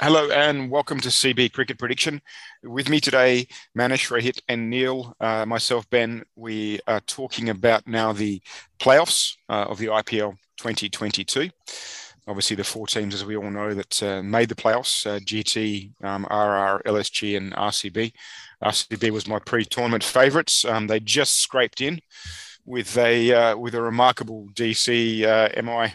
[0.00, 2.22] Hello and welcome to CB Cricket Prediction.
[2.62, 5.12] With me today, Manish, Rohit, and Neil.
[5.18, 6.22] Uh, myself, Ben.
[6.36, 8.40] We are talking about now the
[8.78, 11.50] playoffs uh, of the IPL 2022.
[12.28, 15.92] Obviously, the four teams, as we all know, that uh, made the playoffs: uh, GT,
[16.04, 18.12] um, RR, LSG, and RCB.
[18.62, 20.64] RCB was my pre-tournament favourites.
[20.64, 22.00] Um, they just scraped in
[22.64, 25.94] with a uh, with a remarkable DC uh, MI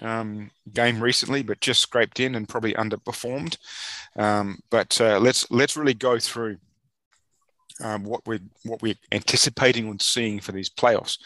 [0.00, 3.56] um, game recently, but just scraped in and probably underperformed.
[4.16, 6.58] Um, but uh, let's let's really go through
[7.82, 11.18] um, what we're what we're anticipating and seeing for these playoffs.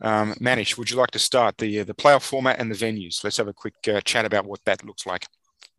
[0.00, 3.22] Um, Manish, would you like to start the uh, the playoff format and the venues?
[3.24, 5.26] Let's have a quick uh, chat about what that looks like.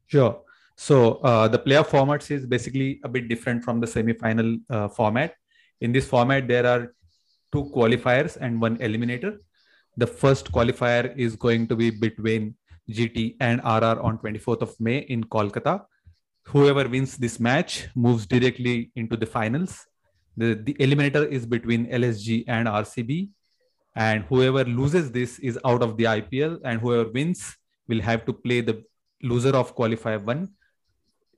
[0.07, 0.41] Sure.
[0.77, 5.33] So uh, the playoff formats is basically a bit different from the semi-final uh, format.
[5.79, 6.93] In this format, there are
[7.51, 9.37] two qualifiers and one eliminator
[9.97, 12.55] the first qualifier is going to be between
[12.89, 15.85] GT and RR on 24th of May in Kolkata.
[16.47, 19.85] Whoever wins this match moves directly into the finals.
[20.37, 23.29] The, the eliminator is between LSG and RCB.
[23.95, 27.55] And whoever loses this is out of the IPL, and whoever wins
[27.87, 28.83] will have to play the
[29.23, 30.49] loser of qualifier one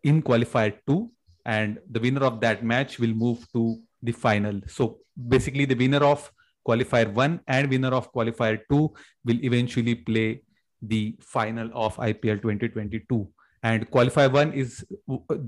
[0.03, 1.12] in qualifier two.
[1.46, 4.59] And the winner of that match will move to the final.
[4.68, 6.31] So basically, the winner of
[6.68, 8.94] qualifier 1 and winner of qualifier 2
[9.26, 10.42] will eventually play
[10.82, 13.28] the final of IPL 2022
[13.64, 14.86] and qualifier 1 is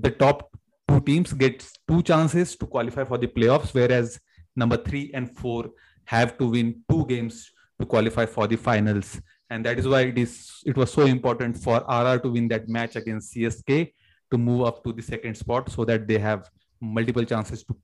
[0.06, 0.50] the top
[0.88, 4.18] two teams get two chances to qualify for the playoffs whereas
[4.56, 5.70] number 3 and 4
[6.04, 10.18] have to win two games to qualify for the finals and that is why it
[10.18, 13.92] is it was so important for RR to win that match against CSK
[14.30, 16.48] to move up to the second spot so that they have
[16.80, 17.76] multiple chances to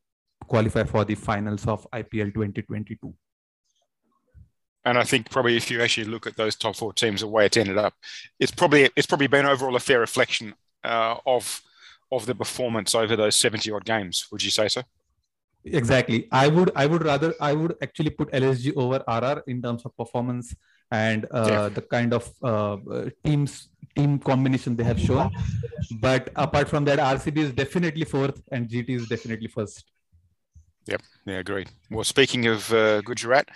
[0.46, 3.14] qualify for the finals of IPL 2022.
[4.86, 7.46] And I think probably if you actually look at those top four teams, the way
[7.46, 7.94] it's ended up,
[8.38, 11.60] it's probably it's probably been overall a fair reflection uh, of
[12.12, 14.28] of the performance over those seventy odd games.
[14.30, 14.82] Would you say so?
[15.64, 16.28] Exactly.
[16.30, 19.96] I would I would rather I would actually put LSG over RR in terms of
[19.96, 20.54] performance
[20.92, 21.68] and uh, yeah.
[21.68, 22.76] the kind of uh,
[23.24, 25.32] teams team combination they have shown.
[26.00, 29.84] But apart from that, RCB is definitely fourth and GT is definitely first.
[30.86, 31.70] Yep, yeah, agreed.
[31.90, 33.48] Well, speaking of uh, Gujarat,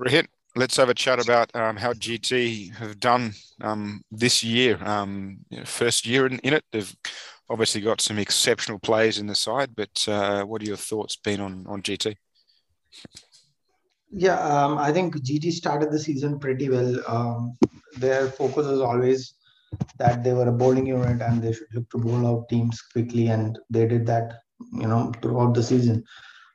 [0.00, 4.82] Rohit, let's have a chat about um, how GT have done um, this year.
[4.82, 6.96] Um, you know, first year in, in, it, they've
[7.48, 9.76] obviously got some exceptional players in the side.
[9.76, 12.16] But uh, what are your thoughts been on on GT?
[14.10, 17.00] Yeah, um, I think GT started the season pretty well.
[17.06, 17.58] Um,
[17.98, 19.34] their focus was always
[19.98, 23.28] that they were a bowling unit and they should look to bowl out teams quickly,
[23.28, 26.04] and they did that, you know, throughout the season.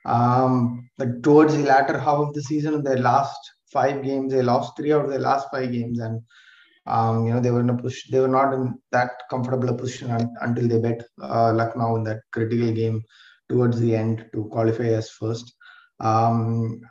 [0.06, 3.38] Um, but towards the latter half of the season, their last
[3.72, 4.34] five games.
[4.34, 6.22] They lost three out of their last five games, and
[6.86, 8.10] um, you know they were in a push.
[8.10, 12.04] They were not in that comfortable a position un, until they bet uh, Lucknow in
[12.06, 13.04] that critical game
[13.50, 15.54] towards the end to qualify as first.
[16.00, 16.82] Um,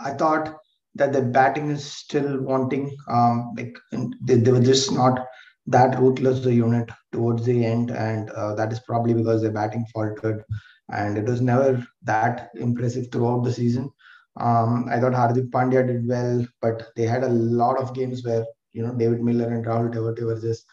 [0.00, 0.56] I thought
[0.94, 2.96] that the batting is still wanting.
[3.08, 3.76] Um, like
[4.22, 5.26] they, they were just not
[5.66, 9.86] that ruthless a unit towards the end, and uh, that is probably because their batting
[9.94, 10.44] faltered,
[10.92, 13.90] and it was never that impressive throughout the season.
[14.36, 18.44] Um, I thought Hardik Pandya did well, but they had a lot of games where
[18.72, 20.64] you know David Miller and Rahul Tewatia were just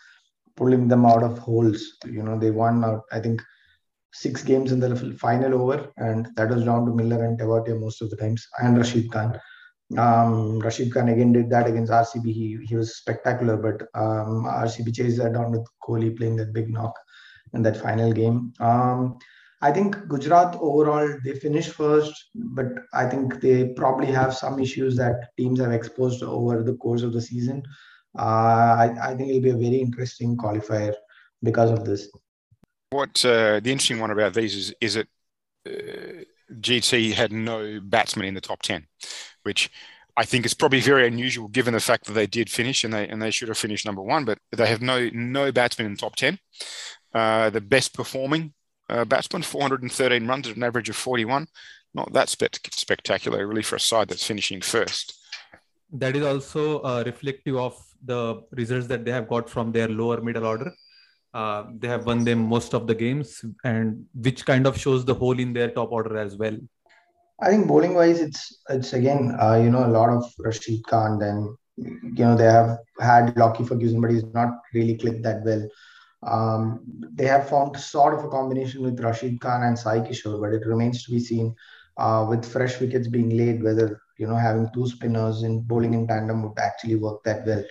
[0.55, 1.97] pulling them out of holes.
[2.05, 3.41] You know they won out, I think
[4.13, 8.01] six games in the final over, and that was down to Miller and Tewatia most
[8.01, 9.39] of the times, and Rashid Khan.
[9.97, 12.25] Um, Rashid Khan again did that against RCB.
[12.25, 16.69] He he was spectacular, but um, RCB chased that down with Kohli playing that big
[16.69, 16.93] knock
[17.53, 18.53] in that final game.
[18.59, 19.17] Um,
[19.61, 24.95] I think Gujarat overall they finished first, but I think they probably have some issues
[24.95, 27.63] that teams have exposed over the course of the season.
[28.17, 30.93] Uh, I, I, think it'll be a very interesting qualifier
[31.43, 32.09] because of this.
[32.89, 35.07] What uh, the interesting one about these is is that
[35.67, 38.87] uh, GT had no batsmen in the top ten,
[39.43, 39.69] which
[40.15, 43.07] I think is probably very unusual given the fact that they did finish and they
[43.07, 45.99] and they should have finished number one, but they have no no batsmen in the
[45.99, 46.39] top ten.
[47.13, 48.53] Uh, the best performing
[48.89, 51.47] uh, batsman, 413 runs at an average of 41.
[51.93, 55.15] Not that spe- spectacular, really, for a side that's finishing first.
[55.91, 60.21] That is also uh, reflective of the results that they have got from their lower
[60.21, 60.71] middle order.
[61.33, 65.13] Uh, they have won them most of the games, and which kind of shows the
[65.13, 66.57] hole in their top order as well.
[67.41, 71.19] I think bowling wise, it's it's again uh, you know a lot of Rashid Khan.
[71.19, 75.67] Then you know they have had Lockie Ferguson, but he's not really clicked that well.
[76.23, 76.81] Um,
[77.13, 80.67] they have found sort of a combination with Rashid Khan and Sai Kishore, but it
[80.67, 81.55] remains to be seen
[81.97, 86.07] uh, with fresh wickets being laid whether you know having two spinners in bowling in
[86.07, 87.63] tandem would actually work that well.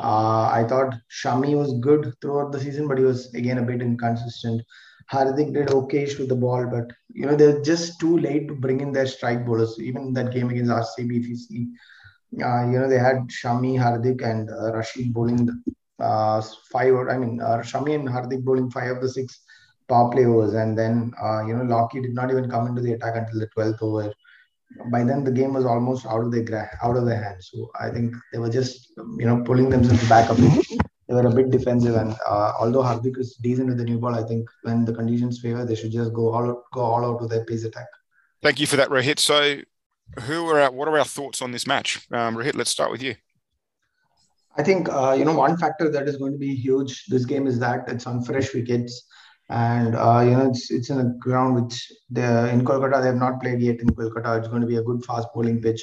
[0.00, 3.82] Uh, I thought Shami was good throughout the season, but he was again a bit
[3.82, 4.62] inconsistent.
[5.12, 8.80] Hardik did okay with the ball, but you know they're just too late to bring
[8.80, 9.76] in their strike bowlers.
[9.80, 11.66] Even that game against RCB, if you see,
[12.44, 15.48] uh, you know they had Shami, Hardik, and uh, Rashid bowling
[15.98, 16.42] uh,
[16.72, 16.94] five.
[17.08, 19.40] I mean, uh, Shami and Hardik bowling five of the six
[19.88, 22.92] power play overs, and then uh, you know Lockie did not even come into the
[22.92, 24.12] attack until the twelfth over.
[24.92, 27.50] By then, the game was almost out of their out of their hands.
[27.52, 30.38] So I think they were just you know pulling themselves back up
[31.08, 31.94] they were a bit defensive.
[31.96, 35.40] And uh, although Hardik is decent with the new ball, I think when the conditions
[35.40, 37.86] favor, they should just go all go all out with their pace attack.
[38.42, 39.18] Thank you for that, Rohit.
[39.18, 39.62] So,
[40.20, 42.54] who are our, what are our thoughts on this match, um, Rohit?
[42.54, 43.16] Let's start with you.
[44.58, 47.46] I think uh, you know one factor that is going to be huge this game
[47.46, 49.06] is that it's on fresh wickets,
[49.48, 53.40] and uh, you know it's it's in a ground which in Kolkata they have not
[53.40, 54.38] played yet in Kolkata.
[54.38, 55.82] It's going to be a good fast bowling pitch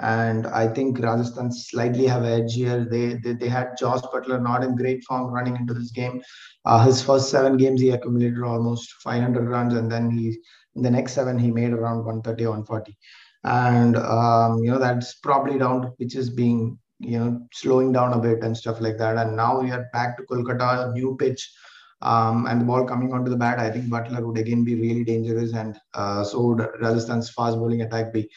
[0.00, 2.84] and I think Rajasthan slightly have edge here.
[2.84, 6.20] They, they they had Jos Buttler not in great form running into this game.
[6.64, 10.36] Uh, his first seven games he accumulated almost 500 runs, and then he
[10.74, 12.96] in the next seven he made around 130 140,
[13.44, 18.18] and um, you know that's probably down to pitches being you know slowing down a
[18.18, 19.16] bit and stuff like that.
[19.16, 21.52] And now we are back to Kolkata, new pitch.
[22.02, 25.04] Um, and the ball coming onto the bat, I think Buttler would again be really
[25.04, 28.28] dangerous, and uh, so would Rajasthan's fast bowling attack be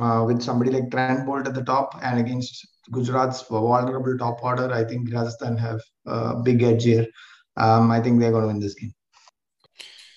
[0.00, 4.72] uh, with somebody like Trent Boult at the top and against Gujarat's vulnerable top order,
[4.72, 7.06] I think Rajasthan have a big edge here.
[7.56, 8.94] Um, I think they're going to win this game.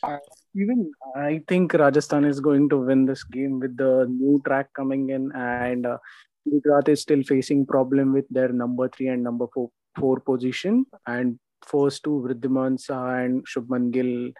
[0.01, 0.17] Uh,
[0.55, 5.09] even I think Rajasthan is going to win this game with the new track coming
[5.09, 5.97] in, and uh,
[6.49, 11.39] Gujarat is still facing problem with their number three and number four, four position, and
[11.65, 14.31] first two Wriddhiman Saha and Shubman Gill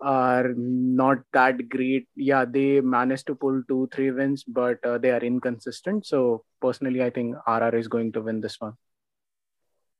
[0.00, 2.08] are not that great.
[2.14, 6.06] Yeah, they managed to pull two, three wins, but uh, they are inconsistent.
[6.06, 8.74] So personally, I think RR is going to win this one.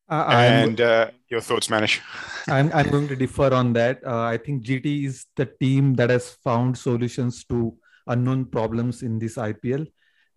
[0.09, 2.01] Uh, and uh, your thoughts, Manish?
[2.49, 4.07] I'm, I'm going to differ on that.
[4.07, 7.77] Uh, I think GT is the team that has found solutions to
[8.07, 9.87] unknown problems in this IPL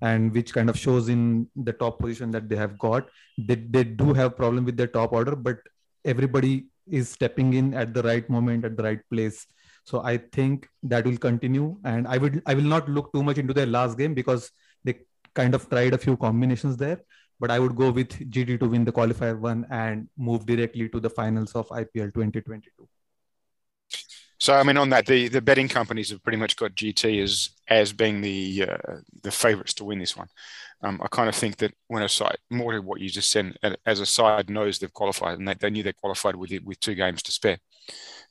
[0.02, 3.10] and which kind of shows in the top position that they have got.
[3.38, 5.58] They, they do have problem with their top order, but
[6.06, 9.46] everybody is stepping in at the right moment at the right place
[9.84, 13.38] so i think that will continue and i would i will not look too much
[13.38, 14.52] into their last game because
[14.84, 14.96] they
[15.34, 17.00] kind of tried a few combinations there
[17.40, 21.00] but i would go with GT to win the qualifier one and move directly to
[21.00, 22.88] the finals of ipl 2022
[24.40, 27.50] so I mean, on that, the, the betting companies have pretty much got GT as
[27.68, 30.30] as being the uh, the favourites to win this one.
[30.82, 33.54] Um, I kind of think that when a side, more to what you just said,
[33.86, 36.80] as a side knows they've qualified and they, they knew they qualified with it with
[36.80, 37.58] two games to spare,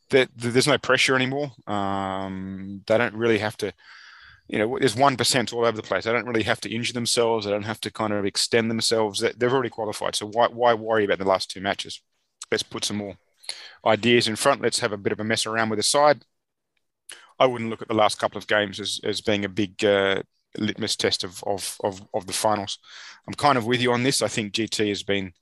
[0.09, 1.53] that there's no pressure anymore.
[1.67, 3.75] Um, they don't really have to,
[4.49, 6.05] you know, there's one percent all over the place.
[6.05, 7.45] They don't really have to injure themselves.
[7.45, 9.21] They don't have to kind of extend themselves.
[9.21, 10.17] They've already qualified.
[10.17, 12.01] So why why worry about the last two matches?
[12.51, 13.19] Let's put some more
[13.85, 14.63] ideas in front.
[14.63, 16.25] Let's have a bit of a mess around with the side.
[17.39, 20.23] I wouldn't look at the last couple of games as, as being a big uh,
[20.57, 22.79] litmus test of, of, of, of, the finals.
[23.27, 24.23] I'm kind of with you on this.
[24.23, 25.33] I think GT has been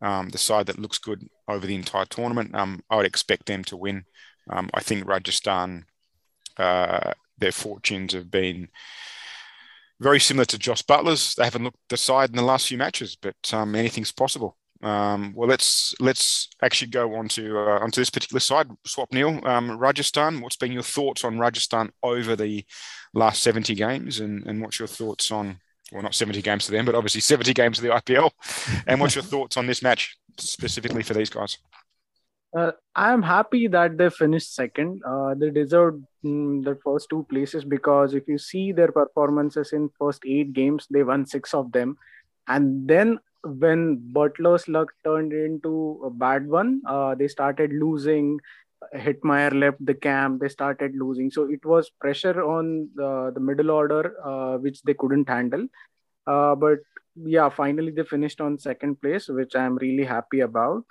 [0.00, 2.54] um, the side that looks good over the entire tournament.
[2.54, 4.04] Um, I would expect them to win.
[4.48, 5.84] Um, I think Rajasthan,
[6.56, 8.68] uh, their fortunes have been
[10.00, 11.34] very similar to Josh Buttler's.
[11.34, 14.56] They haven't looked the side in the last few matches, but um, anything's possible.
[14.82, 18.68] Um, well, let's let's actually go on to uh, onto this particular side.
[18.84, 20.40] Swap Neil, um, Rajasthan.
[20.40, 22.64] What's been your thoughts on Rajasthan over the
[23.14, 25.58] last seventy games, and and what's your thoughts on
[25.92, 28.30] well, not seventy games to them, but obviously seventy games to the IPL.
[28.86, 31.56] And what's your thoughts on this match specifically for these guys?
[32.56, 35.02] Uh, I'm happy that they finished second.
[35.04, 39.90] Uh, they deserved mm, the first two places because if you see their performances in
[39.98, 41.96] first eight games, they won six of them,
[42.46, 48.38] and then when Buttler's luck turned into a bad one, uh, they started losing.
[48.94, 50.40] Hetmyer left the camp.
[50.40, 51.30] They started losing.
[51.30, 55.66] So it was pressure on the, the middle order, uh, which they couldn't handle.
[56.26, 56.78] Uh, but
[57.16, 60.84] yeah, finally they finished on second place, which I'm really happy about.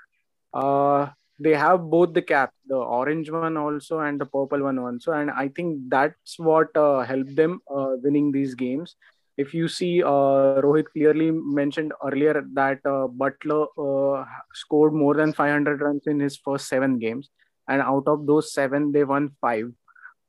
[0.53, 1.09] Uh,
[1.39, 5.29] they have both the cap, the orange one also and the purple one also, and
[5.29, 8.95] I think that's what uh, helped them uh, winning these games
[9.37, 15.33] if you see uh, Rohit clearly mentioned earlier that uh, Buttler uh, scored more than
[15.33, 17.29] 500 runs in his first seven games,
[17.67, 19.71] and out of those seven, they won five.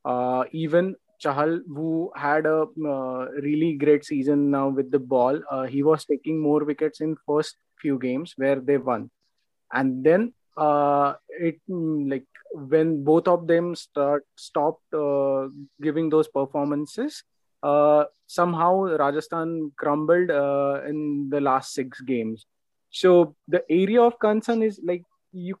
[0.03, 5.63] Uh, even Chahal, who had a uh, really great season now with the ball, uh,
[5.63, 9.09] he was taking more wickets in first few games where they won,
[9.71, 10.33] and then
[11.39, 14.81] it like when both of them start stopped
[15.79, 17.23] giving those performances
[17.63, 22.45] uh, somehow Rajasthan crumbled uh, in the last six games.
[22.89, 25.55] So the area of concern is like you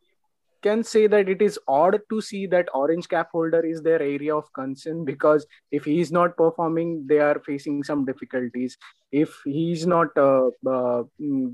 [0.63, 4.35] can say that it is odd to see that orange cap holder is their area
[4.35, 8.77] of concern because if he is not performing, they are facing some difficulties.
[9.11, 11.03] If he is not uh, uh,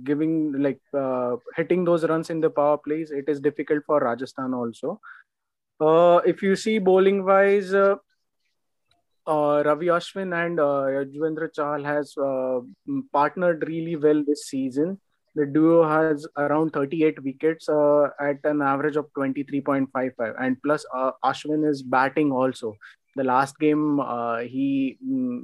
[0.04, 4.54] giving like uh, hitting those runs in the power plays, it is difficult for Rajasthan
[4.54, 5.00] also.
[5.80, 7.74] Uh, if you see bowling wise,
[9.26, 12.60] uh, Ravi Ashwin and uh, Yuzvendra Chahal has uh,
[13.12, 15.00] partnered really well this season.
[15.36, 21.12] The duo has around 38 wickets uh, at an average of 23.55, and plus uh,
[21.24, 22.76] Ashwin is batting also.
[23.16, 24.98] The last game uh, he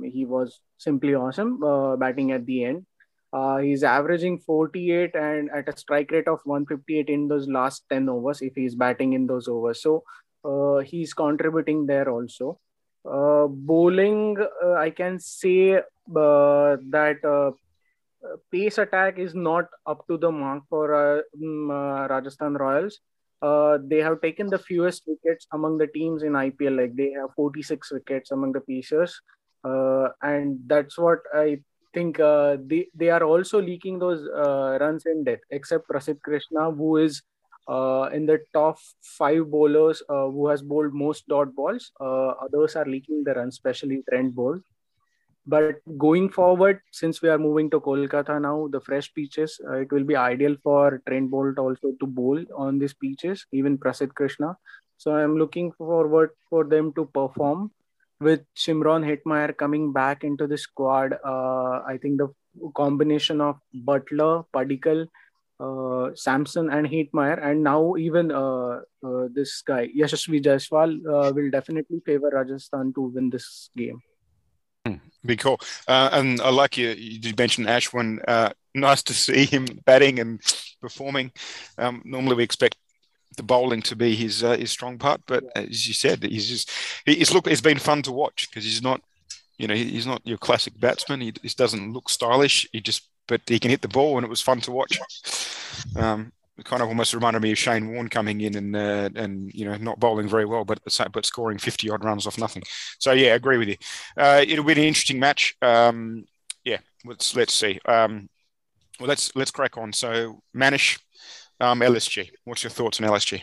[0.03, 2.86] he was simply awesome uh, batting at the end.
[3.62, 8.41] He's averaging 48 and at a strike rate of 158 in those last 10 overs
[8.41, 9.83] if he's batting in those overs.
[9.83, 10.03] So
[10.83, 12.59] he's contributing there also.
[13.06, 17.53] Uh, bowling, uh, I can say uh, that
[18.51, 23.00] pace attack is not up to the mark for um, Rajasthan Royals.
[23.41, 26.75] Uh they have taken the fewest wickets among the teams in IPL.
[26.75, 29.22] Like they have 46 wickets among the pacers,
[29.63, 31.62] Uh and that's what I
[31.94, 36.72] think uh, they they are also leaking those uh, runs in depth, except Prasidh Krishna,
[36.72, 37.22] who is
[37.69, 41.91] uh, in the top five bowlers uh, who has bowled most dot balls.
[42.01, 44.61] Uh, others are leaking the runs, especially Trent Boult.
[45.45, 49.91] But going forward, since we are moving to Kolkata now, the fresh pitches, uh, it
[49.91, 54.57] will be ideal for Trent Boult also to bowl on these pitches, even Prasidh Krishna.
[54.97, 57.71] So I'm looking forward for them to perform.
[58.21, 62.27] With Shimron Hetmyer coming back into the squad, uh, I think the
[62.75, 65.07] combination of Buttler, Padikkal,
[65.59, 71.49] uh, Samson and Hetmyer, and now even uh, uh, this guy Yashasvi Jaiswal uh, will
[71.49, 74.01] definitely favor Rajasthan to win this game.
[74.85, 75.59] Hmm, be cool.
[75.87, 76.89] Uh, and I like you.
[76.89, 78.19] You did mention Ashwin.
[78.27, 80.41] Uh, nice to see him batting and
[80.81, 81.31] performing.
[81.77, 82.77] Um, normally, we expect
[83.37, 86.71] the bowling to be his his strong part, but as you said, he's just
[87.05, 87.47] he's look.
[87.47, 89.01] It's been fun to watch because he's not
[89.59, 91.19] you know, he's not your classic batsman.
[91.19, 92.67] He just doesn't look stylish.
[92.71, 95.00] He just but he can hit the ball, and it was fun to watch.
[95.95, 99.50] Um, it kind of almost reminded me of Shane Warne coming in and uh, and
[99.53, 100.79] you know not bowling very well, but
[101.13, 102.63] but scoring fifty odd runs off nothing.
[103.00, 103.77] So yeah, I agree with you.
[104.17, 105.55] Uh, it'll be an interesting match.
[105.62, 106.25] Um,
[106.65, 107.79] yeah, let's let's see.
[107.86, 108.29] Um,
[109.00, 109.93] well, let's let's crack on.
[109.93, 111.00] So Manish,
[111.62, 112.29] um, LSG.
[112.43, 113.41] What's your thoughts on LSG?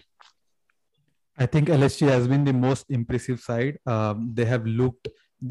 [1.38, 3.78] I think LSG has been the most impressive side.
[3.86, 5.08] Um, they have looked.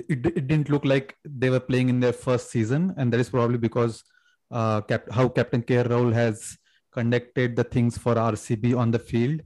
[0.10, 3.30] It, it didn't look like they were playing in their first season, and that is
[3.30, 4.04] probably because
[4.52, 6.58] uh, cap- how Captain KL Rahul has
[6.92, 9.42] conducted the things for RCB on the field.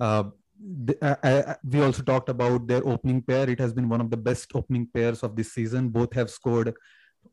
[0.00, 0.24] Uh,
[0.58, 3.48] the, uh, uh, we also talked about their opening pair.
[3.48, 5.88] It has been one of the best opening pairs of this season.
[5.88, 6.74] Both have scored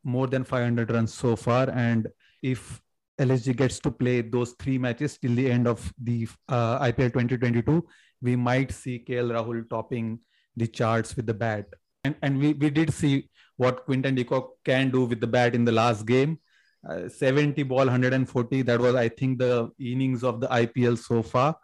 [0.04, 1.70] more than 500 runs so far.
[1.70, 2.08] And
[2.42, 2.82] if
[3.20, 7.86] LSG gets to play those three matches till the end of the uh, IPL 2022,
[8.22, 10.20] we might see KL Rahul topping
[10.56, 11.66] the charts with the bat.
[12.04, 15.56] And, and we, we did see what Quinton de Kock can do with the bat
[15.56, 16.40] in the last game.
[16.88, 21.56] Uh, 70 ball 140 that was i think the innings of the ipl so far.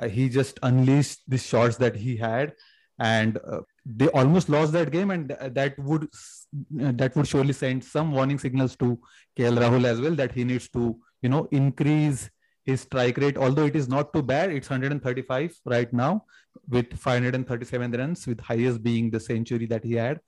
[0.00, 2.52] Uh, he just unleashed the shots that he had
[3.00, 7.82] and uh, they almost lost that game and that would uh, that would surely send
[7.82, 8.98] some warning signals to
[9.36, 12.30] KL Rahul as well that he needs to you know increase
[12.64, 13.38] his strike rate.
[13.38, 16.24] Although it is not too bad it's 135 right now
[16.68, 20.20] with 537 runs with highest being the century that he had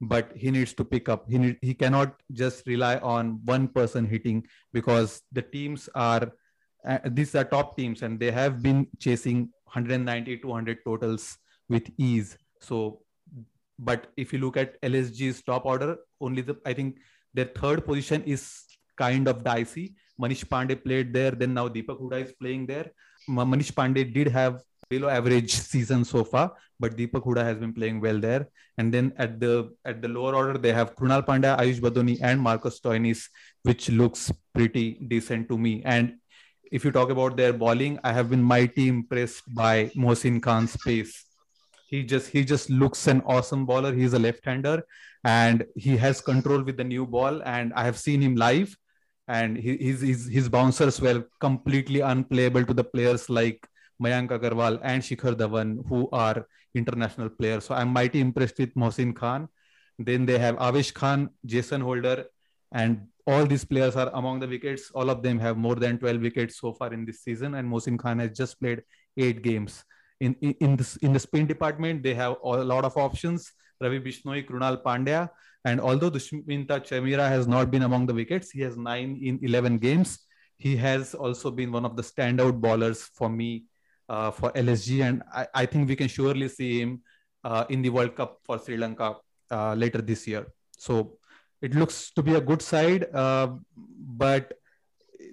[0.00, 1.28] but he needs to pick up.
[1.28, 6.32] He need, he cannot just rely on one person hitting because the teams are
[6.86, 11.36] uh, these are top teams and they have been chasing 190 200 totals
[11.68, 12.38] with ease.
[12.60, 13.00] So,
[13.78, 16.98] but if you look at LSG's top order, only the I think
[17.34, 18.64] their third position is
[18.96, 19.94] kind of dicey.
[20.20, 22.90] Manish Pandey played there, then now Deepak Hooda is playing there.
[23.28, 28.00] Manish Pandey did have below average season so far, but Deepak Hooda has been playing
[28.00, 28.48] well there.
[28.78, 32.40] And then at the at the lower order, they have Krunal Pandya, Ayush Badoni, and
[32.40, 33.28] Marcus Stoinis,
[33.62, 35.82] which looks pretty decent to me.
[35.84, 36.14] And
[36.70, 41.24] if you talk about their bowling, I have been mighty impressed by Mohsin Khan's pace.
[41.88, 43.92] He just he just looks an awesome bowler.
[43.92, 44.82] He's a left-hander
[45.24, 47.42] and he has control with the new ball.
[47.42, 48.76] And I have seen him live,
[49.26, 53.66] and his his his bouncers were completely unplayable to the players like
[54.02, 57.64] Mayank Agarwal and Shikhar Dhawan, who are international players.
[57.64, 59.48] So I'm mighty impressed with Mohsin Khan.
[59.98, 62.26] Then they have Avesh Khan, Jason Holder,
[62.72, 64.90] and all these players are among the wickets.
[64.94, 67.98] All of them have more than 12 wickets so far in this season, and Mohsin
[67.98, 68.82] Khan has just played
[69.16, 69.84] eight games.
[70.20, 73.52] In in, in this in the spin department, they have a lot of options.
[73.80, 75.28] Ravi Bishnoi, Krunal Pandya,
[75.64, 79.78] and although Dushmantha Chameera has not been among the wickets, he has nine in 11
[79.78, 80.18] games
[80.58, 83.64] he has also been one of the standout bowlers for me
[84.08, 87.02] uh, for LSG, and I, I, think we can surely see him
[87.44, 89.16] uh, in the World Cup for Sri Lanka
[89.50, 90.46] uh, later this year.
[90.76, 91.18] So
[91.60, 93.48] it looks to be a good side, uh,
[93.96, 94.52] but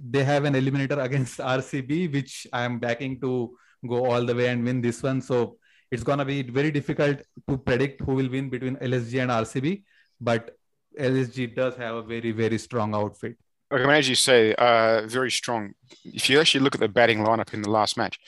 [0.10, 4.48] they have an eliminator against RCB, which I am backing to go all the way
[4.48, 5.22] and win this one.
[5.22, 5.58] So
[5.91, 9.84] it's gonna be very difficult to predict who will win between LSG and RCB,
[10.20, 10.58] but
[11.00, 13.38] LSG does have a very very strong outfit.
[13.72, 15.74] Okay, as you say, uh, very strong.
[16.03, 18.20] If you actually look at the batting lineup in the last match,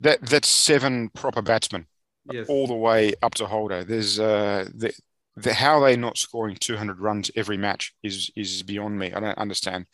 [0.00, 1.86] that that's seven proper batsmen,
[2.30, 2.46] yes.
[2.48, 3.84] all the way up to Holder.
[3.84, 4.92] There's uh, the,
[5.36, 9.12] the how they not scoring 200 runs every match is is beyond me.
[9.12, 9.86] I don't understand.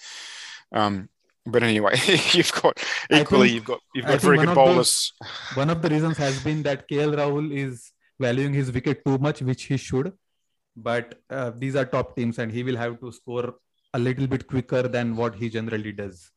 [0.73, 1.08] Um,
[1.46, 1.94] but anyway,
[2.32, 5.12] you've got equally think, you've got you've got very good bowlers.
[5.20, 9.18] Those, one of the reasons has been that KL Rahul is valuing his wicket too
[9.18, 10.12] much, which he should.
[10.76, 13.54] But uh, these are top teams, and he will have to score
[13.92, 16.30] a little bit quicker than what he generally does.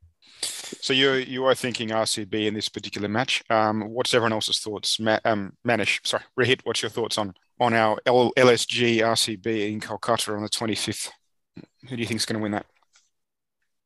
[0.81, 3.43] So you you are thinking RCB in this particular match.
[3.49, 4.99] Um, what's everyone else's thoughts?
[4.99, 9.79] Ma- um, Manish, sorry, Rohit, what's your thoughts on on our L- LSG RCB in
[9.79, 11.09] Kolkata on the 25th?
[11.89, 12.65] Who do you think is going to win that?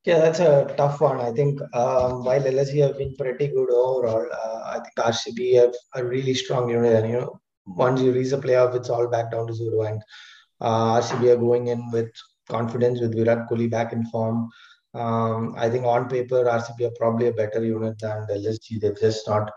[0.04, 1.20] Yeah, that's a tough one.
[1.20, 5.74] I think um, while LSG have been pretty good overall, uh, I think RCB have
[5.94, 6.92] a really strong unit.
[6.92, 9.82] And you know, once you reach the playoff, it's all back down to zero.
[9.82, 10.02] And
[10.60, 12.10] uh, RCB are going in with
[12.48, 14.50] confidence with Virat Kohli back in form.
[14.94, 18.80] Um, I think on paper, RCB are probably a better unit than the LSG.
[18.80, 19.50] They've just not,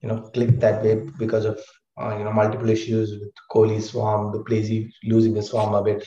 [0.00, 1.60] you know, clicked that way because of
[2.00, 6.06] uh, you know multiple issues with Kohli's form, du Plessis losing his form a bit.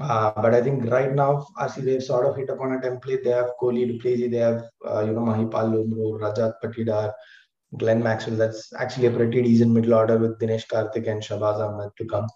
[0.00, 3.24] Uh, but I think right now, RCB they've sort of hit upon a template.
[3.24, 7.12] They have Kohli, du Plessis, they have, uh, you know, Mahipal Lomror, Rajat Patidar,
[7.76, 8.36] Glenn Maxwell.
[8.36, 12.28] That's actually a pretty decent middle order with Dinesh Karthik and Shahbaz Ahmed to come.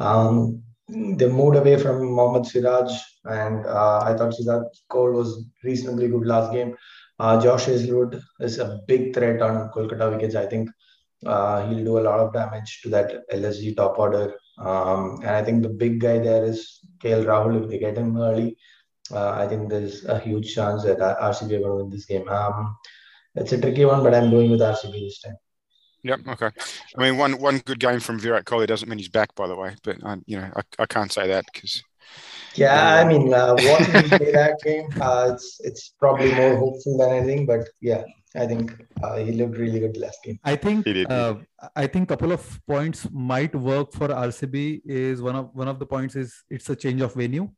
[0.00, 2.92] Um, they moved away from Mohammad Siraj,
[3.24, 4.48] and uh, I thought Sid
[4.88, 6.76] Kaul was reasonably good last game.
[7.18, 10.34] Uh, Josh Hazlewood is a big threat on Kolkata wickets.
[10.34, 10.70] I think
[11.24, 14.34] uh, he'll do a lot of damage to that LSG top order.
[14.58, 17.62] Um, and I think the big guy there is KL Rahul.
[17.62, 18.56] If they get him early,
[19.12, 22.28] uh, I think there's a huge chance that RCB are going to win this game.
[22.28, 22.76] Um,
[23.34, 25.36] it's a tricky one, but I'm going with RCB this time.
[26.02, 26.20] Yep.
[26.28, 26.50] Okay.
[26.96, 29.56] I mean, one one good game from Virat Kohli doesn't mean he's back, by the
[29.56, 29.76] way.
[29.82, 31.82] But I, you know, I, I can't say that because.
[32.54, 36.98] Yeah, I mean, uh, watching him play that game, uh, it's it's probably more hopeful
[36.98, 37.46] than anything.
[37.46, 38.02] But yeah,
[38.34, 40.38] I think uh, he looked really good last game.
[40.44, 41.34] I think uh,
[41.76, 44.82] I think couple of points might work for RCB.
[44.84, 47.48] Is one of one of the points is it's a change of venue.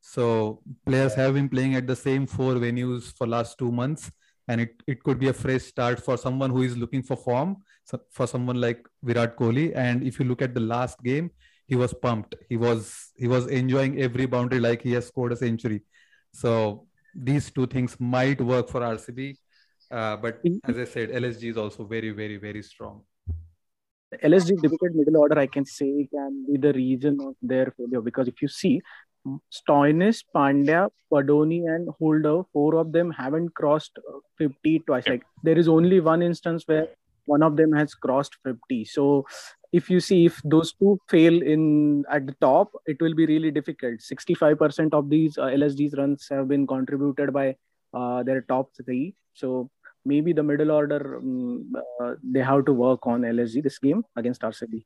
[0.00, 4.10] So players have been playing at the same four venues for last two months,
[4.48, 7.56] and it, it could be a fresh start for someone who is looking for form,
[7.56, 7.62] so
[8.10, 9.72] for someone like Virat Kohli.
[9.74, 11.30] And if you look at the last game,
[11.66, 12.34] he was pumped.
[12.48, 15.82] He was he was enjoying every boundary like he has scored a century.
[16.32, 19.36] So these two things might work for RCB.
[19.90, 23.02] Uh, but as I said, LSG is also very, very, very strong.
[24.22, 28.28] LSG difficult middle order, I can say, can be the reason of their failure because
[28.28, 28.80] if you see,
[29.50, 35.06] Stoinis, Pandya, Badoni, and Holder, four of them haven't crossed uh, 50 twice.
[35.06, 36.88] Like there is only one instance where
[37.26, 38.84] one of them has crossed 50.
[38.84, 39.26] So
[39.72, 43.50] if you see if those two fail in at the top, it will be really
[43.50, 44.00] difficult.
[44.00, 47.56] 65% of these uh, LSG's runs have been contributed by
[47.94, 49.14] uh, their top three.
[49.32, 49.70] So
[50.04, 54.42] maybe the middle order um, uh, they have to work on LSG this game against
[54.42, 54.84] RCB.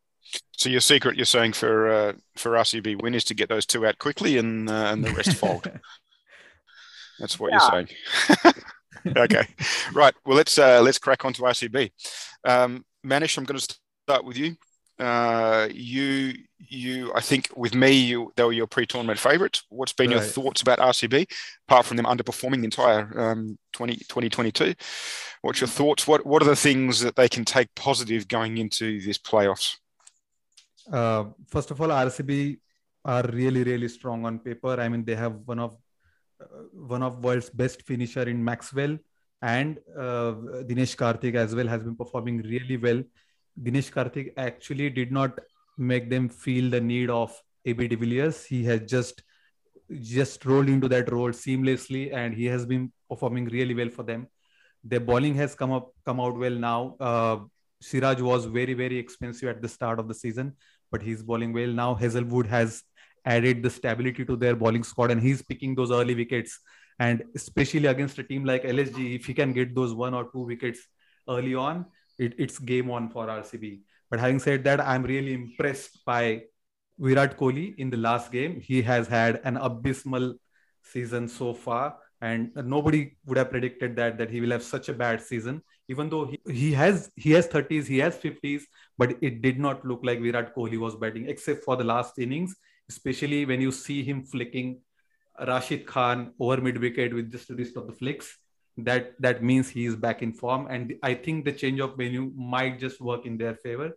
[0.53, 3.87] So your secret, you're saying for uh, for RCB win is to get those two
[3.87, 5.71] out quickly and uh, and the rest fold.
[7.19, 7.59] That's what yeah.
[7.61, 8.55] you're saying.
[9.17, 9.47] okay,
[9.93, 10.15] right.
[10.25, 11.91] Well, let's uh, let's crack on to RCB.
[12.45, 14.57] Um, Manish, I'm going to start with you.
[14.99, 19.63] Uh, you you I think with me you they were your pre-tournament favourites.
[19.69, 20.17] What's been right.
[20.17, 21.31] your thoughts about RCB
[21.69, 24.75] apart from them underperforming the entire um, 20, 2022?
[25.43, 26.07] What's your thoughts?
[26.07, 29.77] What what are the things that they can take positive going into this playoffs?
[30.91, 32.59] Uh, first of all, RCB
[33.05, 34.81] are really really strong on paper.
[34.81, 35.77] I mean, they have one of
[36.73, 38.99] one of world's best finisher in Maxwell
[39.43, 40.33] and uh,
[40.69, 43.03] Dinesh Karthik as well has been performing really well.
[43.63, 45.39] Dinesh Karthik actually did not
[45.79, 48.45] make them feel the need of AB de Villiers.
[48.45, 49.23] He has just
[50.01, 54.27] just rolled into that role seamlessly, and he has been performing really well for them.
[54.83, 56.97] Their bowling has come up come out well now.
[56.99, 57.39] Uh,
[57.81, 60.55] Siraj was very very expensive at the start of the season,
[60.91, 61.95] but he's bowling well now.
[61.95, 62.83] Hazlewood has
[63.27, 66.59] added the stability to their bowling squad, and he's picking those early wickets.
[66.99, 70.47] And especially against a team like LSG, if he can get those one or two
[70.47, 70.81] wickets
[71.29, 71.87] early on,
[72.19, 73.81] it, it's game on for RCB.
[74.11, 76.45] But having said that, I'm really impressed by
[76.99, 78.61] Virat Kohli in the last game.
[78.61, 80.35] He has had an abysmal
[80.83, 81.97] season so far.
[82.27, 85.57] and nobody would have predicted that that he will have such a bad season
[85.89, 88.63] even though he, he has he has 30s he has 50s
[88.99, 92.57] but it did not look like Virat Kohli was batting except for the last innings
[92.89, 94.81] especially when you see him flicking
[95.47, 98.39] Rashid Khan over mid wicket with just a list of the flicks
[98.79, 102.33] that that means he is back in form and I think the change of venue
[102.37, 103.93] might just work in their favor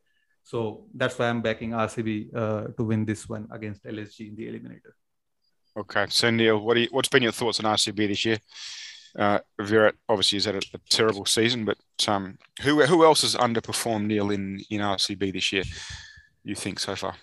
[0.50, 4.48] so that's why I'm backing RCB uh, to win this one against LSG in the
[4.48, 4.94] eliminator.
[5.78, 8.40] Okay, so Neil, what you, what's been your thoughts on RCB this year?
[9.18, 13.36] Uh, Virat obviously has had a, a terrible season, but um, who who else has
[13.36, 15.64] underperformed Neil in in RCB this year?
[16.44, 17.16] You think so far?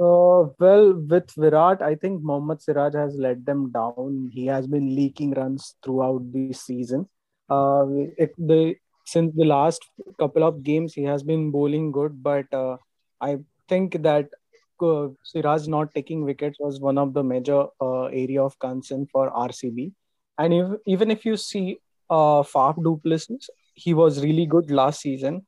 [0.00, 4.30] Uh, well, with Virat, I think Mohammad Siraj has let them down.
[4.32, 7.06] He has been leaking runs throughout the season.
[7.50, 7.84] Uh,
[8.16, 9.84] it, the since the last
[10.18, 12.76] couple of games, he has been bowling good, but uh,
[13.20, 14.28] I think that
[14.80, 19.30] uh, Siraj not taking wickets was one of the major uh, area of concern for
[19.30, 19.92] RCB.
[20.40, 25.00] And if, even if you see uh, Faf du Plessis, he was really good last
[25.00, 25.46] season.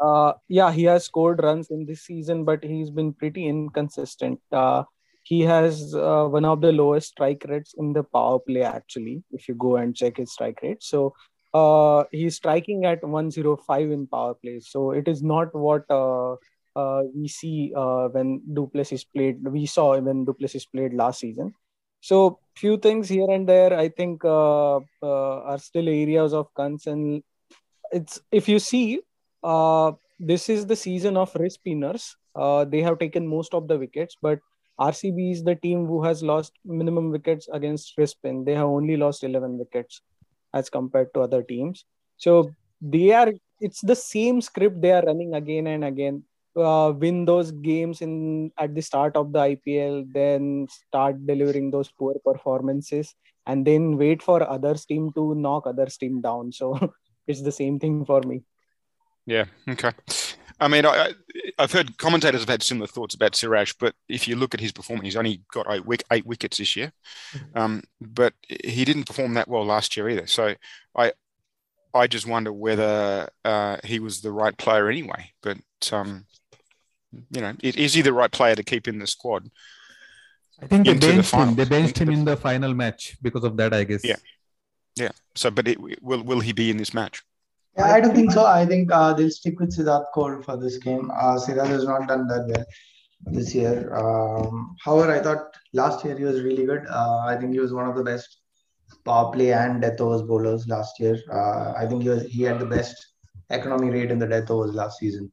[0.00, 4.40] Uh, yeah, he has scored runs in this season, but he's been pretty inconsistent.
[4.50, 4.82] Uh,
[5.22, 9.48] he has uh, one of the lowest strike rates in the power play, actually, if
[9.48, 10.82] you go and check his strike rate.
[10.82, 11.14] So
[11.54, 14.58] uh, he's striking at 105 in power play.
[14.60, 16.32] So it is not what uh,
[16.74, 19.46] uh, we see uh, when du Plessis played.
[19.46, 21.54] We saw when du Plessis played last season.
[22.02, 27.22] So few things here and there, I think, uh, uh, are still areas of concern.
[27.92, 29.00] It's if you see,
[29.44, 32.16] uh, this is the season of wrist spinners.
[32.34, 34.40] Uh, they have taken most of the wickets, but
[34.80, 38.44] RCB is the team who has lost minimum wickets against wrist spin.
[38.44, 40.00] They have only lost 11 wickets
[40.52, 41.84] as compared to other teams.
[42.16, 43.32] So they are.
[43.60, 46.24] It's the same script they are running again and again
[46.56, 51.90] uh, win those games in at the start of the IPL, then start delivering those
[51.90, 53.14] poor performances,
[53.46, 56.52] and then wait for others team to knock others team down.
[56.52, 56.92] So
[57.26, 58.42] it's the same thing for me.
[59.26, 59.44] Yeah.
[59.68, 59.92] Okay.
[60.60, 61.12] I mean, I,
[61.58, 64.70] have heard commentators have had similar thoughts about Siraj, but if you look at his
[64.70, 66.92] performance, he's only got eight, eight wickets this year,
[67.34, 67.58] mm-hmm.
[67.58, 70.28] um, but he didn't perform that well last year either.
[70.28, 70.54] So
[70.96, 71.12] I,
[71.92, 75.32] I just wonder whether uh, he was the right player anyway.
[75.42, 75.58] But
[75.90, 76.26] um,
[77.30, 79.50] you know, is he the right player to keep in the squad?
[80.60, 81.54] I think they benched the him.
[81.54, 84.04] They benched him in the final match because of that, I guess.
[84.04, 84.16] Yeah,
[84.96, 85.10] yeah.
[85.34, 87.22] So, but it, will will he be in this match?
[87.76, 88.46] Yeah, I don't think so.
[88.46, 91.10] I think uh, they'll stick with Siddharth Kaul for this game.
[91.14, 92.64] Uh, Siraj has not done that well
[93.26, 93.94] this year.
[93.94, 96.86] Um, however, I thought last year he was really good.
[96.88, 98.38] Uh, I think he was one of the best
[99.04, 101.18] power play and death overs bowlers last year.
[101.32, 102.94] Uh, I think he was he had the best
[103.50, 105.32] economy rate in the death overs last season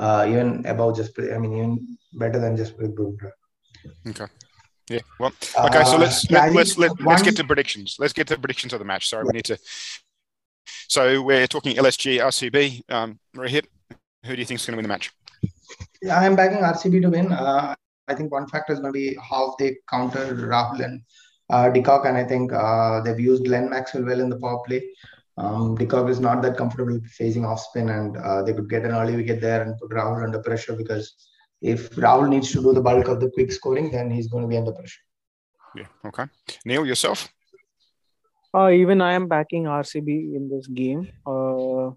[0.00, 3.32] uh, even above just I mean even better than just Bumrah.
[4.08, 4.26] Okay.
[4.88, 5.00] Yeah.
[5.18, 5.32] Well.
[5.66, 5.84] Okay.
[5.84, 7.96] So let's uh, let, let's let, let's get to predictions.
[7.98, 9.08] Let's get to predictions of the match.
[9.08, 9.30] Sorry, yeah.
[9.32, 9.58] we need to.
[10.88, 12.90] So we're talking LSG RCB.
[12.90, 15.12] Um, who do you think is going to win the match?
[16.02, 17.32] Yeah, I'm backing RCB to win.
[17.32, 17.74] Uh,
[18.08, 21.02] I think one factor is going to be how they counter Rahul and
[21.48, 24.60] uh, de Kock, and I think uh, they've used Glenn Maxwell well in the power
[24.66, 24.82] play.
[25.40, 28.84] Um, de Kock is not that comfortable facing off spin, and uh, they could get
[28.84, 31.14] an early wicket there and put Rahul under pressure because
[31.62, 34.48] if Rahul needs to do the bulk of the quick scoring, then he's going to
[34.48, 35.00] be under pressure.
[35.74, 35.86] Yeah.
[36.04, 36.24] Okay.
[36.66, 37.28] Neil, yourself?
[38.52, 41.08] Uh, even I am backing RCB in this game.
[41.26, 41.90] Uh,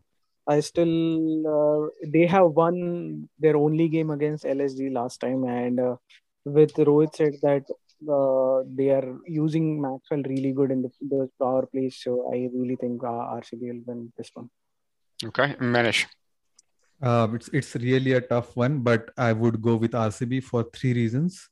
[0.48, 5.96] I still uh, they have won their only game against LSG last time, and uh,
[6.46, 7.64] with Rohit said that
[8.10, 12.00] uh, they are using Maxwell really good in the, the power plays.
[12.02, 14.50] So I really think uh, RCB will win this one.
[15.26, 16.06] Okay, Manish.
[17.02, 20.94] Uh, it's it's really a tough one, but I would go with RCB for three
[20.94, 21.50] reasons.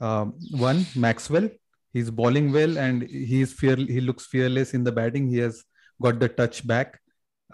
[0.00, 1.48] Um, one, Maxwell.
[1.92, 3.76] He's bowling well, and he's fear.
[3.76, 5.28] He looks fearless in the batting.
[5.28, 5.62] He has
[6.02, 7.00] got the touch back.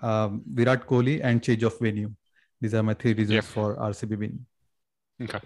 [0.03, 2.13] Um, Virat Kohli and change of venue.
[2.61, 3.45] These are my three reasons yep.
[3.45, 4.47] for RCB winning.
[5.23, 5.41] Okay.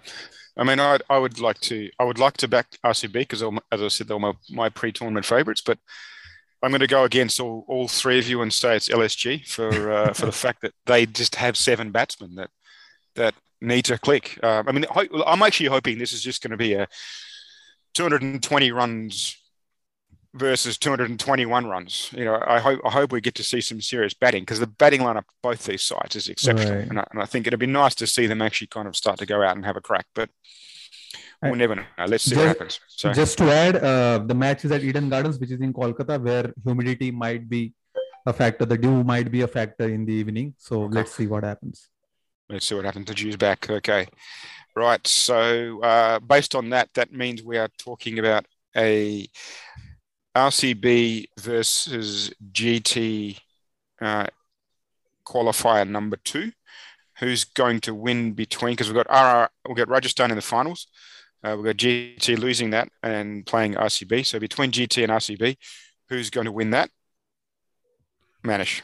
[0.57, 3.81] I mean, I, I would like to I would like to back RCB because, as
[3.81, 5.61] I said, they're my, my pre-tournament favourites.
[5.61, 5.79] But
[6.63, 9.91] I'm going to go against all, all three of you and say it's LSG for
[9.91, 12.49] uh, for the fact that they just have seven batsmen that
[13.15, 14.39] that need to click.
[14.41, 14.85] Uh, I mean,
[15.25, 16.87] I'm actually hoping this is just going to be a
[17.93, 19.37] 220 runs
[20.35, 22.09] versus 221 runs.
[22.15, 24.67] You know, I hope I hope we get to see some serious batting because the
[24.67, 26.87] batting lineup both these sides is exceptional, right.
[26.87, 29.17] and, I, and, I, think it'd be nice to see them actually kind of start
[29.19, 30.05] to go out and have a crack.
[30.13, 30.29] But
[31.41, 31.85] we'll never know.
[32.05, 32.79] Let's see just, what happens.
[32.87, 33.13] So.
[33.13, 36.53] Just to add, uh, the match is at Eden Gardens, which is in Kolkata, where
[36.63, 37.73] humidity might be
[38.25, 38.65] a factor.
[38.65, 40.55] The dew might be a factor in the evening.
[40.57, 40.95] So okay.
[40.95, 41.89] let's see what happens.
[42.49, 43.07] Let's see what happens.
[43.07, 43.69] The dew's back.
[43.69, 44.07] Okay.
[44.75, 45.05] Right.
[45.07, 48.45] So uh, based on that, that means we are talking about
[48.75, 49.27] a
[50.35, 53.39] RCB versus GT
[54.01, 54.27] uh,
[55.25, 56.51] qualifier number two.
[57.19, 58.73] Who's going to win between?
[58.73, 60.87] Because we've got RR, we've got Rajasthan in the finals.
[61.43, 64.25] Uh, we've got GT losing that and playing RCB.
[64.25, 65.55] So between GT and RCB,
[66.09, 66.89] who's going to win that?
[68.43, 68.81] Manish.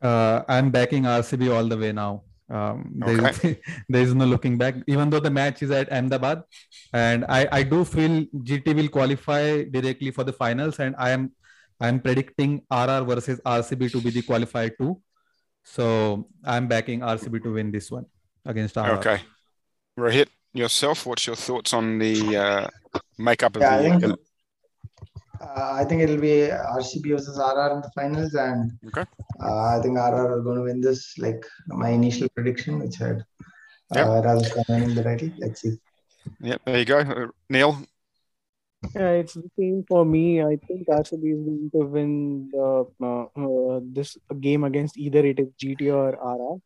[0.00, 2.24] Uh, I'm backing RCB all the way now.
[2.52, 3.50] Um, there, okay.
[3.50, 3.56] is,
[3.88, 6.42] there is no looking back, even though the match is at Ahmedabad.
[6.92, 10.78] And I, I do feel GT will qualify directly for the finals.
[10.78, 11.32] And I am
[11.80, 15.00] I'm predicting RR versus RCB to be the qualifier too.
[15.64, 18.06] So I'm backing RCB to win this one
[18.44, 18.98] against RR.
[18.98, 19.20] Okay.
[19.98, 22.66] Rohit, yourself, what's your thoughts on the uh,
[23.18, 24.16] makeup of yeah, the?
[25.42, 29.04] I think, uh, I think it'll be RCB versus RR in the finals, and okay.
[29.42, 31.18] uh, I think RR are going to win this.
[31.18, 33.24] Like my initial prediction, which had
[33.94, 34.24] uh, yep.
[34.24, 35.30] Rajasthan winning the title.
[35.38, 35.78] Let's see.
[36.40, 37.78] Yep, there you go, uh, Neil.
[38.94, 40.42] Yeah, it's the same for me.
[40.42, 45.38] I think RCB is going to win the, uh, uh, this game against either it
[45.38, 46.58] is GT or RR,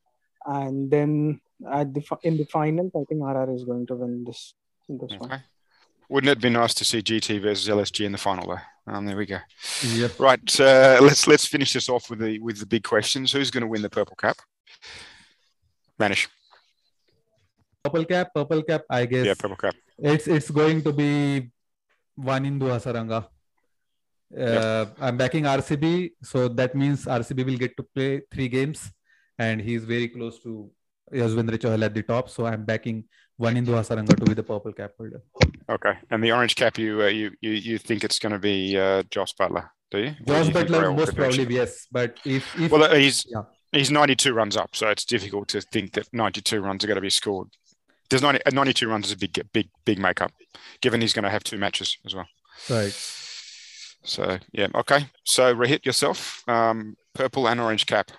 [0.46, 4.54] and then at the in the finals, I think RR is going to win this
[4.88, 5.18] this okay.
[5.18, 5.42] one.
[6.08, 8.92] Wouldn't it be nice to see GT versus LSG in the final though?
[8.92, 9.38] Um, there we go.
[9.82, 10.20] Yep.
[10.20, 10.60] Right.
[10.60, 13.32] Uh, let's let's finish this off with the with the big questions.
[13.32, 14.36] Who's going to win the purple cap?
[15.98, 16.28] Manish.
[17.82, 18.28] Purple cap.
[18.32, 18.82] Purple cap.
[18.88, 19.26] I guess.
[19.26, 19.74] Yeah, purple cap.
[19.98, 21.50] It's it's going to be
[22.18, 23.26] Wanindu Hasaranga.
[24.36, 24.96] Uh, yep.
[25.00, 28.90] I'm backing RCB, so that means RCB will get to play three games,
[29.38, 30.70] and he's very close to
[31.12, 32.28] Yuzvendra Chahal at the top.
[32.28, 33.04] So I'm backing
[33.40, 35.22] Wanindu Hasaranga to be the purple cap holder.
[35.68, 38.78] Okay, and the orange cap, you uh, you, you you think it's going to be
[38.78, 40.14] uh, Jos Buttler, do you?
[40.26, 43.42] Josh Buttler most probably yes, but if, if well, he's yeah.
[43.72, 47.02] he's 92 runs up, so it's difficult to think that 92 runs are going to
[47.02, 47.48] be scored
[48.10, 50.32] there's 90, 92 runs is a big, big, big makeup,
[50.80, 52.26] given he's going to have two matches as well.
[52.70, 52.92] Right.
[54.04, 55.06] So yeah, okay.
[55.24, 58.10] So Rohit yourself, um, purple and orange cap.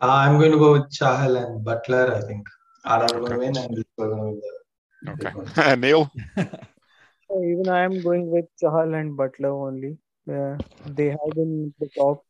[0.00, 2.12] Uh, I'm going to go with Chahal and Buttler.
[2.12, 2.46] I think
[2.84, 3.18] RR okay.
[3.18, 5.12] going to win, and we're going to win the.
[5.12, 6.10] Okay, ah, Neil.
[6.36, 9.96] Even I am going with Chahal and Buttler only.
[10.26, 12.24] Yeah, they have been the top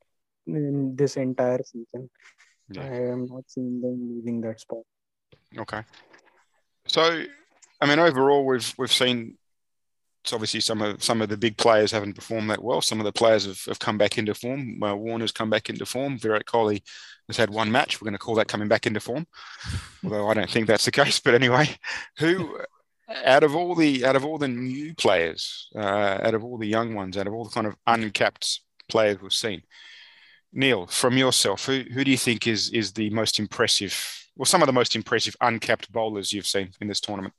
[0.47, 2.09] in this entire season.
[2.71, 2.83] Yeah.
[2.83, 4.85] I am not seeing them leaving that spot.
[5.59, 5.83] Okay.
[6.87, 7.25] So,
[7.81, 9.42] I mean, overall, we've we've seen it's
[10.31, 12.81] obviously some of some of the big players haven't performed that well.
[12.81, 14.83] Some of the players have, have come back into form.
[14.83, 16.19] Uh, Warner's come back into form.
[16.19, 16.83] Virat Kohli
[17.29, 18.01] has had one match.
[18.01, 19.27] We're going to call that coming back into form,
[20.05, 21.19] although I don't think that's the case.
[21.19, 21.71] But anyway,
[22.19, 22.59] who
[23.25, 26.69] out of all the out of all the new players, uh, out of all the
[26.69, 29.63] young ones, out of all the kind of uncapped players we've seen,
[30.53, 34.63] Neil, from yourself, who who do you think is is the most impressive or some
[34.63, 37.35] of the most impressive uncapped bowlers you've seen in this tournament?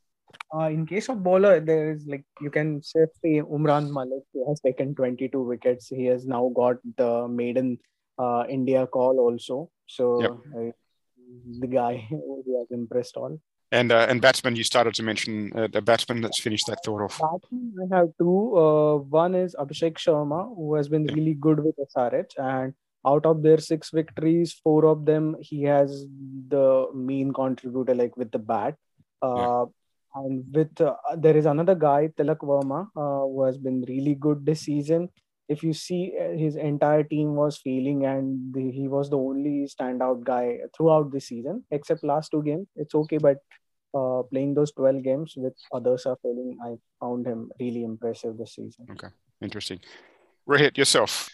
[0.56, 4.60] Uh, in case of bowler, there is like you can say Umran Malik, who has
[4.60, 5.90] taken 22 wickets.
[5.90, 7.80] He has now got the maiden
[8.20, 9.70] uh, India call also.
[9.88, 10.32] So yep.
[10.56, 10.72] uh,
[11.60, 13.40] the guy who has impressed all.
[13.72, 16.22] And uh, and batsman, you started to mention uh, the batsman.
[16.22, 17.20] Let's finish that thought off.
[17.20, 18.56] Batsman, I have two.
[18.56, 23.42] Uh, one is Abhishek Sharma, who has been really good with SRH, and out of
[23.42, 26.06] their six victories, four of them he has
[26.50, 28.76] the main contributor, like with the bat.
[29.24, 29.66] Uh, yeah.
[30.16, 34.46] And with uh, there is another guy, Tilak Varma, uh, who has been really good
[34.46, 35.10] this season.
[35.50, 39.68] If you see, uh, his entire team was failing, and the, he was the only
[39.68, 42.68] standout guy throughout the season, except last two games.
[42.76, 43.38] It's okay, but
[43.94, 48.56] uh, playing those 12 games with others are failing, I found him really impressive this
[48.56, 48.88] season.
[48.92, 49.10] Okay,
[49.42, 49.80] interesting.
[50.48, 51.30] Rohit, yourself.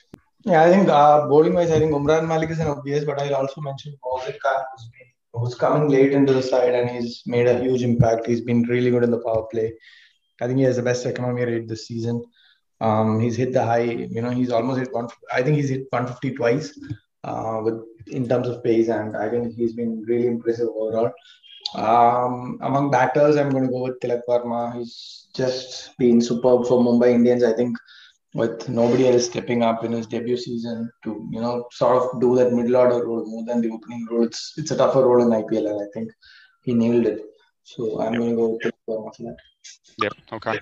[0.46, 3.36] Yeah, I think uh, bowling wise, I think Umran Malik is an obvious, but I'll
[3.36, 7.48] also mention Mohsin Khan, who's, been, who's coming late into the side and he's made
[7.48, 8.26] a huge impact.
[8.26, 9.74] He's been really good in the power play.
[10.42, 12.24] I think he has the best economy rate this season.
[12.82, 15.10] Um, he's hit the high, you know, he's almost hit one.
[15.34, 16.80] I think he's hit 150 twice
[17.24, 21.12] uh, with in terms of pace, and I think he's been really impressive overall.
[21.76, 24.76] Um, among batters, I'm going to go with Tilak Varma.
[24.78, 27.44] He's just been superb for Mumbai Indians.
[27.44, 27.78] I think
[28.34, 32.36] with nobody else stepping up in his debut season to you know sort of do
[32.36, 34.24] that middle order role more than the opening role.
[34.24, 36.12] It's it's a tougher role in IPL, and I think
[36.64, 37.22] he nailed it.
[37.64, 38.22] So I'm yep.
[38.22, 39.38] going to go with Varma for that.
[40.02, 40.14] Yep.
[40.34, 40.60] Okay.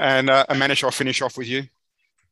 [0.00, 1.64] And uh, Manish, I'll finish off with you.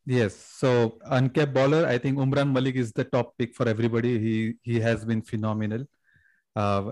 [0.05, 0.35] Yes.
[0.35, 4.19] So uncapped bowler, I think Umran Malik is the top pick for everybody.
[4.19, 5.85] He he has been phenomenal.
[6.55, 6.91] Uh,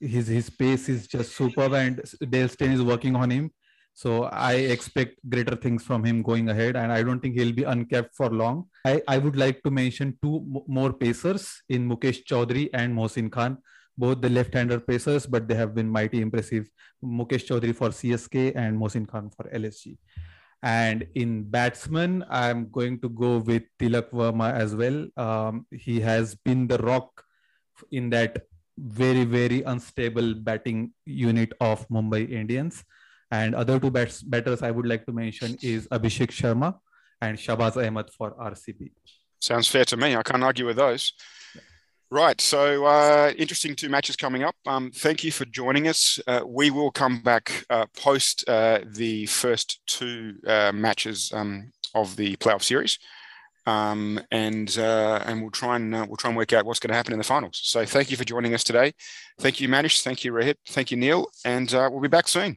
[0.00, 3.50] his his pace is just superb, and Dale Steyn is working on him.
[3.98, 7.64] So I expect greater things from him going ahead, and I don't think he'll be
[7.64, 8.66] uncapped for long.
[8.84, 13.28] I, I would like to mention two m- more pacers in Mukesh Choudhary and Mohsin
[13.28, 13.58] Khan,
[13.96, 16.70] both the left-hander pacers, but they have been mighty impressive.
[17.04, 19.98] Mukesh Choudhary for CSK and Mohsin Khan for LSG.
[20.62, 25.08] And in batsman, I'm going to go with Tilak Varma as well.
[25.16, 27.24] Um, he has been the rock
[27.90, 28.46] in that
[28.78, 32.84] very, very unstable batting unit of Mumbai Indians.
[33.30, 36.78] And other two bats, batters I would like to mention is Abhishek Sharma
[37.20, 38.90] and Shahbaz Ahmed for RCB.
[39.40, 40.16] Sounds fair to me.
[40.16, 41.12] I can't argue with those.
[42.10, 42.40] Right.
[42.40, 44.54] So uh, interesting two matches coming up.
[44.66, 46.18] Um, thank you for joining us.
[46.26, 52.16] Uh, we will come back uh, post uh, the first two uh, matches um, of
[52.16, 52.98] the playoff series,
[53.66, 56.96] um, and uh, and we'll try and we'll try and work out what's going to
[56.96, 57.60] happen in the finals.
[57.62, 58.94] So thank you for joining us today.
[59.38, 60.02] Thank you, Manish.
[60.02, 60.54] Thank you, Rohit.
[60.66, 61.26] Thank you, Neil.
[61.44, 62.46] And we'll be back soon.